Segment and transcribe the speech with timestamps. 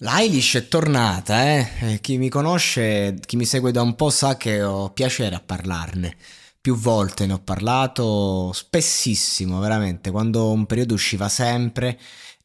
[0.00, 1.98] L'Eilish è tornata, eh?
[2.02, 6.14] Chi mi conosce, chi mi segue da un po' sa che ho piacere a parlarne.
[6.60, 11.98] Più volte ne ho parlato, spessissimo, veramente, quando un periodo usciva sempre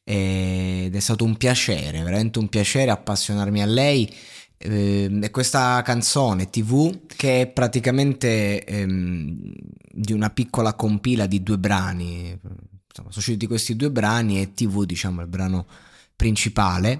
[0.03, 4.09] ed è stato un piacere, veramente un piacere appassionarmi a lei.
[4.57, 9.53] Eh, e questa canzone TV che è praticamente ehm,
[9.91, 14.85] di una piccola compila di due brani, insomma, sono usciti questi due brani e TV
[14.85, 15.67] diciamo il brano
[16.15, 16.99] principale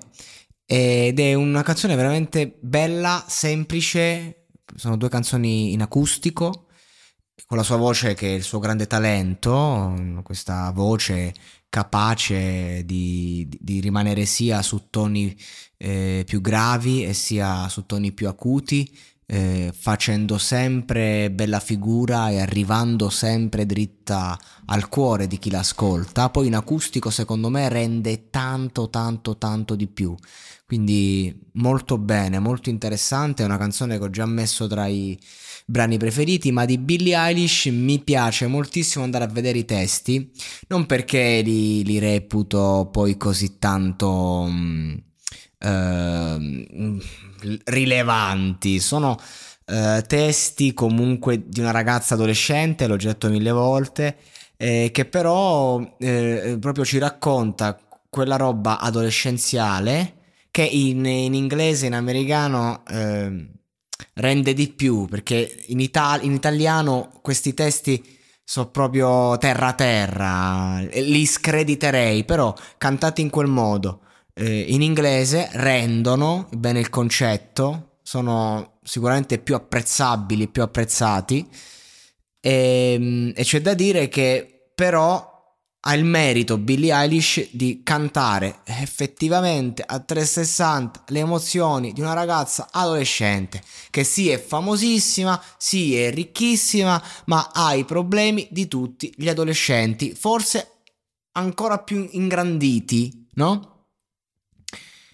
[0.73, 6.67] ed è una canzone veramente bella, semplice, sono due canzoni in acustico,
[7.45, 11.33] con la sua voce che è il suo grande talento, questa voce
[11.67, 15.37] capace di, di rimanere sia su toni
[15.75, 18.97] eh, più gravi e sia su toni più acuti,
[19.33, 26.29] eh, facendo sempre bella figura e arrivando sempre dritta al cuore di chi l'ascolta.
[26.29, 30.13] Poi in acustico secondo me rende tanto tanto tanto di più.
[30.65, 35.17] Quindi molto bene, molto interessante, è una canzone che ho già messo tra i
[35.65, 40.29] brani preferiti, ma di Billie Eilish mi piace moltissimo andare a vedere i testi,
[40.67, 44.93] non perché li, li reputo poi così tanto mm,
[45.61, 46.97] eh,
[47.65, 49.17] rilevanti, sono
[49.65, 54.17] eh, testi comunque di una ragazza adolescente, l'ho detto mille volte,
[54.57, 57.79] eh, che però eh, proprio ci racconta
[58.09, 60.15] quella roba adolescenziale
[60.51, 63.49] che in, in inglese, in americano eh,
[64.15, 71.25] rende di più, perché in, Ital- in italiano questi testi sono proprio terra terra, li
[71.25, 74.01] screditerei, però cantati in quel modo,
[74.41, 81.47] eh, in inglese rendono bene il concetto, sono sicuramente più apprezzabili, più apprezzati,
[82.39, 85.29] e, ehm, e c'è da dire che però
[85.83, 92.67] ha il merito Billie Eilish di cantare effettivamente a 360 le emozioni di una ragazza
[92.71, 99.29] adolescente che sì è famosissima, sì è ricchissima, ma ha i problemi di tutti gli
[99.29, 100.81] adolescenti, forse
[101.33, 103.71] ancora più ingranditi, no?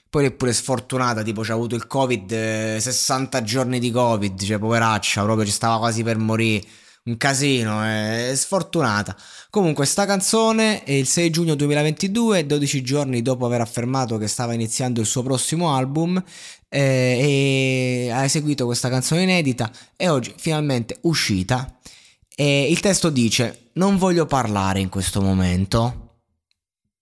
[0.09, 5.23] Poi è pure sfortunata, tipo c'ha avuto il Covid, 60 giorni di Covid, cioè poveraccia,
[5.23, 6.65] proprio ci stava quasi per morire
[7.07, 9.15] un casino, è sfortunata.
[9.49, 14.53] Comunque, sta canzone è il 6 giugno 2022, 12 giorni dopo aver affermato che stava
[14.53, 16.21] iniziando il suo prossimo album,
[16.69, 21.77] eh, e ha eseguito questa canzone inedita e oggi finalmente uscita.
[22.35, 26.19] E il testo dice: Non voglio parlare in questo momento.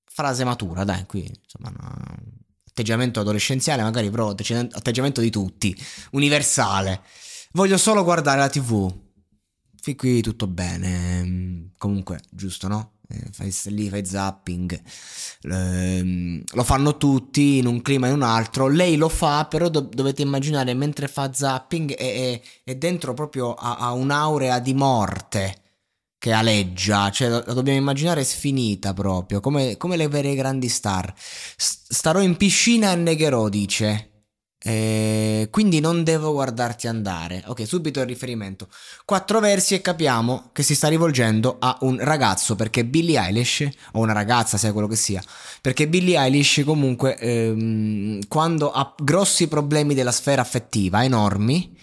[0.05, 1.69] Frase matura, dai, qui insomma.
[1.77, 2.34] No,
[2.75, 5.75] atteggiamento adolescenziale, magari però atteggiamento di tutti,
[6.11, 7.01] universale.
[7.53, 9.03] Voglio solo guardare la TV
[9.85, 12.93] Fin qui tutto bene, mm, comunque giusto no?
[13.07, 14.81] Eh, fai lì, fai zapping,
[15.43, 19.69] ehm, lo fanno tutti in un clima e in un altro, lei lo fa però
[19.69, 25.64] do- dovete immaginare mentre fa zapping è, è, dentro proprio a, a, un'aurea di morte
[26.25, 31.13] che aleggia, cioè la dobbiamo immaginare sfinita proprio, come, come le vere grandi star.
[31.15, 34.23] S- starò in piscina e negherò, dice.
[34.57, 37.43] Eh, quindi non devo guardarti andare.
[37.45, 38.69] Ok, subito il riferimento.
[39.05, 43.99] Quattro versi e capiamo che si sta rivolgendo a un ragazzo perché Billie Eilish, o
[43.99, 45.21] una ragazza, sia quello che sia,
[45.61, 51.77] perché Billie Eilish comunque ehm, quando ha grossi problemi della sfera affettiva, enormi,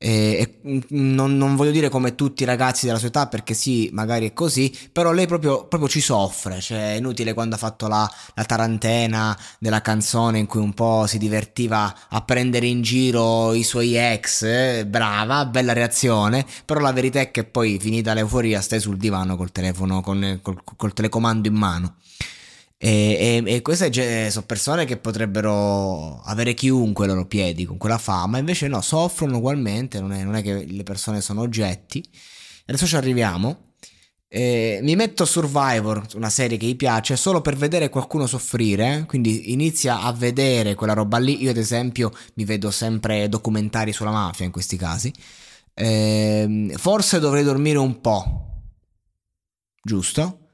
[0.00, 3.90] E, e non, non, voglio dire come tutti i ragazzi della sua età perché sì
[3.92, 7.88] magari è così però lei proprio, proprio ci soffre cioè è inutile quando ha fatto
[7.88, 13.54] la, la, tarantena della canzone in cui un po' si divertiva a prendere in giro
[13.54, 18.60] i suoi ex eh, brava bella reazione però la verità è che poi finita l'euforia
[18.60, 21.96] stai sul divano col telefono con, col, col telecomando in mano
[22.80, 27.98] e, e, e, queste sono persone che potrebbero avere chiunque ai loro piedi con quella
[27.98, 32.02] fama, invece no, soffrono ugualmente, non è, non è che le persone sono oggetti.
[32.66, 33.72] Adesso ci arriviamo.
[34.28, 39.52] Eh, mi metto Survivor, una serie che gli piace, solo per vedere qualcuno soffrire, quindi
[39.52, 41.42] inizia a vedere quella roba lì.
[41.42, 45.12] Io ad esempio mi vedo sempre documentari sulla mafia in questi casi.
[45.74, 48.62] Eh, forse dovrei dormire un po',
[49.82, 50.47] giusto?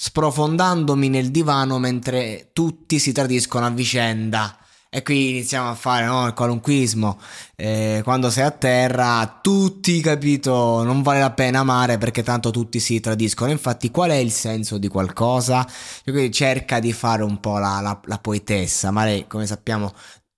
[0.00, 4.56] Sprofondandomi nel divano mentre tutti si tradiscono a vicenda.
[4.90, 7.18] E qui iniziamo a fare no, il qualunquismo.
[7.56, 12.78] Eh, quando sei a terra, tutti, capito, non vale la pena amare perché tanto tutti
[12.78, 13.50] si tradiscono.
[13.50, 15.66] Infatti, qual è il senso di qualcosa?
[16.04, 19.92] Quindi cerca di fare un po' la, la, la poetessa, ma lei, come sappiamo,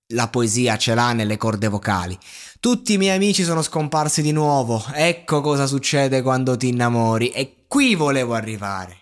[0.07, 2.17] la poesia ce l'ha nelle corde vocali.
[2.59, 4.83] Tutti i miei amici sono scomparsi di nuovo.
[4.93, 7.29] Ecco cosa succede quando ti innamori.
[7.29, 9.00] E qui volevo arrivare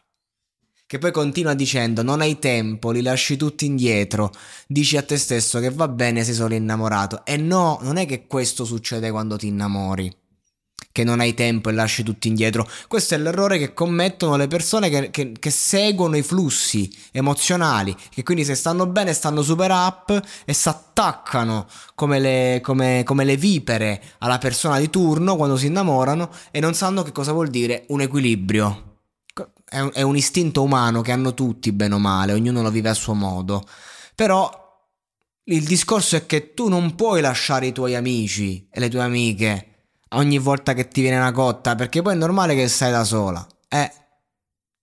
[0.89, 4.31] che poi continua dicendo non hai tempo, li lasci tutti indietro,
[4.65, 7.23] dici a te stesso che va bene se solo innamorato.
[7.25, 10.11] E no, non è che questo succede quando ti innamori,
[10.91, 12.67] che non hai tempo e lasci tutti indietro.
[12.87, 18.23] Questo è l'errore che commettono le persone che, che, che seguono i flussi emozionali, che
[18.23, 24.01] quindi se stanno bene stanno super up e si attaccano come come, come le vipere
[24.17, 28.01] alla persona di turno quando si innamorano e non sanno che cosa vuol dire un
[28.01, 28.87] equilibrio
[29.69, 32.89] è un, è un istinto umano che hanno tutti, bene o male, ognuno lo vive
[32.89, 33.63] a suo modo.
[34.15, 34.67] Però
[35.45, 39.65] il discorso è che tu non puoi lasciare i tuoi amici e le tue amiche
[40.09, 43.47] ogni volta che ti viene una cotta, perché poi è normale che stai da sola.
[43.67, 43.91] Eh,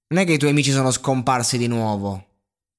[0.09, 2.25] non è che i tuoi amici sono scomparsi di nuovo.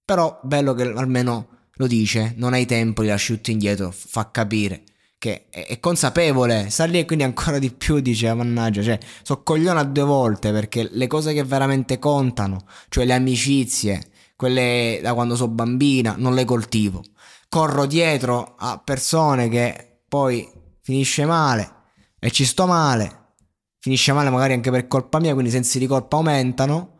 [0.05, 4.83] Però bello che almeno lo dice, non hai tempo, li lasci tutti indietro, fa capire
[5.17, 9.41] che è, è, consapevole, sta lì e quindi ancora di più dice, mannaggia, cioè, so
[9.43, 15.13] coglione a due volte perché le cose che veramente contano, cioè le amicizie, quelle da
[15.13, 17.03] quando sono bambina, non le coltivo.
[17.49, 20.47] Corro dietro a persone che poi
[20.81, 21.73] finisce male
[22.19, 23.33] e ci sto male,
[23.79, 26.96] finisce male magari anche per colpa mia, quindi i sensi di colpa aumentano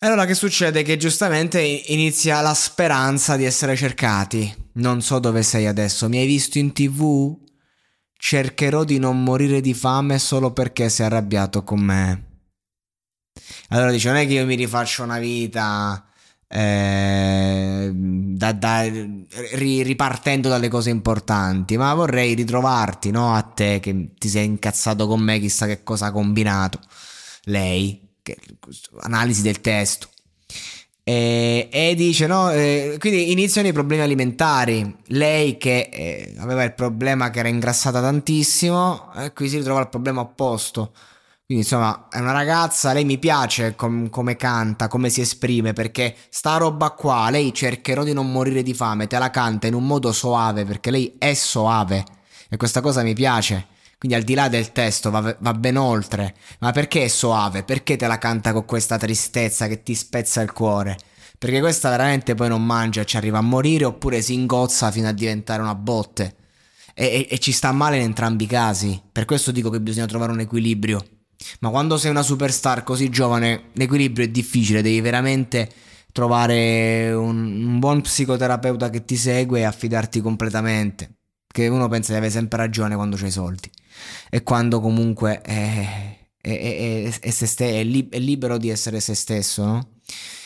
[0.00, 0.82] e allora che succede?
[0.82, 4.70] Che giustamente inizia la speranza di essere cercati.
[4.74, 7.36] Non so dove sei adesso, mi hai visto in tv?
[8.16, 12.26] Cercherò di non morire di fame solo perché sei arrabbiato con me.
[13.70, 16.08] Allora dice, non è che io mi rifaccio una vita
[16.48, 23.34] eh, da, da, ri, ripartendo dalle cose importanti, ma vorrei ritrovarti, no?
[23.34, 26.80] A te che ti sei incazzato con me, chissà che cosa ha combinato.
[27.44, 28.07] Lei,
[29.00, 30.08] analisi del testo.
[31.04, 34.94] E, e dice, no, eh, quindi iniziano i problemi alimentari.
[35.06, 39.88] Lei che eh, aveva il problema che era ingrassata tantissimo, e qui si ritrova il
[39.88, 40.92] problema opposto.
[41.46, 46.14] Quindi insomma è una ragazza, lei mi piace com- come canta, come si esprime, perché
[46.28, 49.86] sta roba qua, lei cercherò di non morire di fame, te la canta in un
[49.86, 52.04] modo soave, perché lei è soave
[52.50, 53.68] e questa cosa mi piace.
[53.98, 56.34] Quindi al di là del testo va, va, ben oltre.
[56.60, 57.64] Ma perché è soave?
[57.64, 60.96] Perché te la canta con questa tristezza che ti spezza il cuore?
[61.36, 65.12] Perché questa veramente poi non mangia ci arriva a morire oppure si ingozza fino a
[65.12, 66.36] diventare una botte.
[66.94, 69.00] E, e, e ci sta male in entrambi i casi.
[69.10, 71.04] Per questo dico che bisogna trovare un equilibrio.
[71.60, 75.68] Ma quando sei una superstar così giovane, l'equilibrio è difficile, devi veramente
[76.12, 81.17] trovare un, un buon psicoterapeuta che ti segue e affidarti completamente.
[81.58, 83.68] Che uno pensa di avere sempre ragione quando c'hai soldi
[84.30, 89.88] e quando comunque è, è, è, ste- li- è, libero di essere se stesso, no?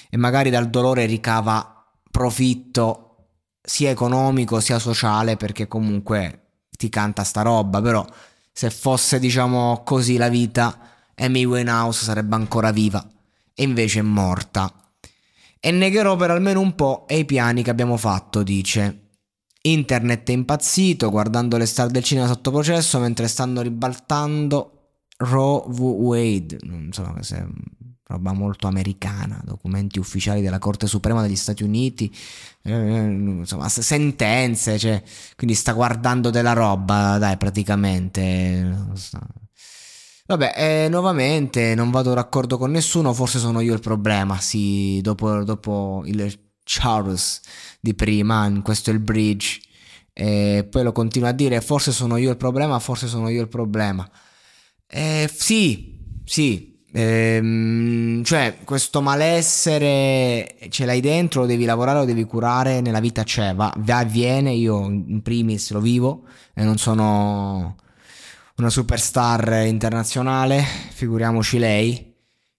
[0.08, 3.26] E magari dal dolore ricava profitto
[3.60, 8.06] sia economico sia sociale perché comunque ti canta sta roba, però
[8.50, 10.78] se fosse diciamo così la vita,
[11.16, 13.06] Amy Winehouse sarebbe ancora viva
[13.52, 14.72] e invece è morta.
[15.60, 19.01] E negherò per almeno un po' e i piani che abbiamo fatto, dice.
[19.62, 24.82] Internet è impazzito guardando le star del cinema sotto processo mentre stanno ribaltando
[25.18, 25.80] Roe v.
[25.80, 26.58] Wade.
[26.62, 27.46] Insomma, questa è
[28.12, 32.14] roba molto americana, documenti ufficiali della Corte Suprema degli Stati Uniti,
[32.62, 35.02] eh, insomma, sentenze, cioè,
[35.34, 38.86] quindi sta guardando della roba, dai, praticamente.
[40.26, 45.42] Vabbè, eh, nuovamente non vado d'accordo con nessuno, forse sono io il problema, sì, dopo,
[45.42, 47.40] dopo il Charles
[47.80, 49.60] di prima, questo è il bridge.
[50.12, 53.48] E poi lo continua a dire, forse sono io il problema, forse sono io il
[53.48, 54.08] problema.
[54.86, 62.24] Eh, sì, sì, ehm, cioè questo malessere ce l'hai dentro, lo devi lavorare, lo devi
[62.24, 67.76] curare, nella vita c'è, va, va avviene, io in primis lo vivo e non sono
[68.56, 72.14] una superstar internazionale, figuriamoci lei.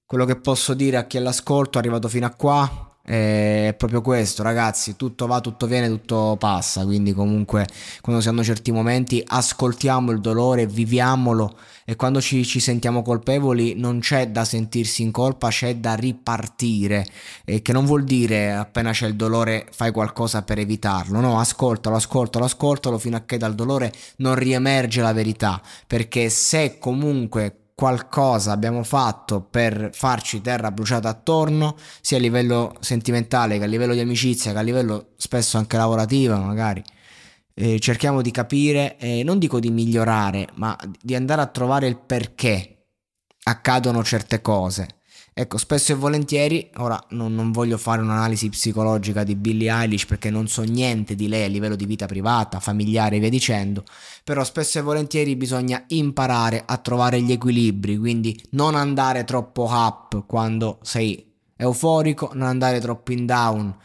[0.05, 4.43] Quello che posso dire a chi è all'ascolto, arrivato fino a qua, è proprio questo,
[4.43, 4.95] ragazzi.
[4.95, 6.85] Tutto va, tutto viene, tutto passa.
[6.85, 7.67] Quindi, comunque,
[8.01, 11.57] quando si hanno certi momenti, ascoltiamo il dolore, viviamolo.
[11.83, 17.05] E quando ci, ci sentiamo colpevoli, non c'è da sentirsi in colpa, c'è da ripartire.
[17.43, 21.19] E che non vuol dire appena c'è il dolore fai qualcosa per evitarlo.
[21.19, 25.61] No, ascoltalo, ascoltalo, ascoltalo fino a che dal dolore non riemerge la verità.
[25.85, 33.57] Perché se comunque qualcosa abbiamo fatto per farci terra bruciata attorno, sia a livello sentimentale
[33.57, 36.83] che a livello di amicizia, che a livello spesso anche lavorativo, magari.
[37.55, 41.97] Eh, cerchiamo di capire, eh, non dico di migliorare, ma di andare a trovare il
[41.97, 42.85] perché
[43.43, 45.01] accadono certe cose.
[45.35, 50.29] Ecco, spesso e volentieri, ora non, non, voglio fare un'analisi psicologica di Billie Eilish perché
[50.29, 53.83] non so niente di lei a livello di vita privata, familiare e via dicendo,
[54.23, 60.25] però spesso e volentieri bisogna imparare a trovare gli equilibri, quindi non andare troppo up
[60.27, 63.75] quando sei euforico, non andare troppo in down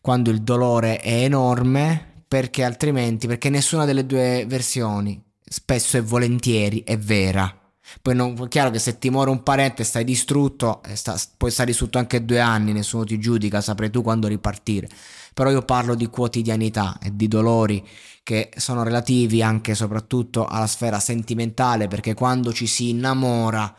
[0.00, 6.82] quando il dolore è enorme, perché altrimenti, perché nessuna delle due versioni spesso e volentieri
[6.84, 7.59] è vera.
[8.02, 11.50] Poi non, è chiaro che se ti muore un parente stai distrutto, eh, sta, puoi
[11.50, 14.88] stare distrutto anche due anni, nessuno ti giudica, saprai tu quando ripartire.
[15.34, 17.86] Però io parlo di quotidianità e di dolori
[18.22, 23.74] che sono relativi anche e soprattutto alla sfera sentimentale, perché quando ci si innamora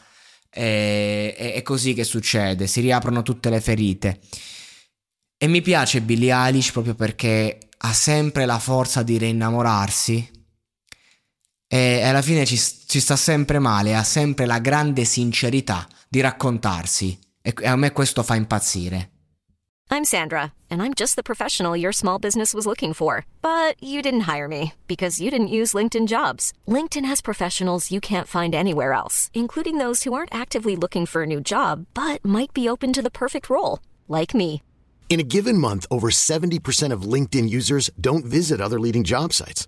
[0.50, 4.20] è, è, è così che succede, si riaprono tutte le ferite.
[5.38, 10.41] E mi piace Billie Eilish proprio perché ha sempre la forza di reinnamorarsi
[11.74, 17.18] e alla fine ci, ci sta sempre male, ha sempre la grande sincerità di raccontarsi
[17.42, 19.10] e a me questo fa impazzire.
[19.90, 23.26] I'm Sandra, and I'm just the professional your small business was looking for.
[23.42, 26.52] But you didn't hire me because you didn't use LinkedIn jobs.
[26.68, 31.24] LinkedIn has professionals you can't find anywhere else, including those who aren't actively looking for
[31.24, 34.62] a new job but might be open to the perfect role, like me.
[35.08, 39.68] In a given month, over 70% of LinkedIn users don't visit other leading job sites.